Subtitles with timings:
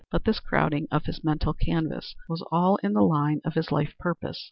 [0.09, 3.93] But this crowding of his mental canvas was all in the line of his life
[3.99, 4.39] purpose.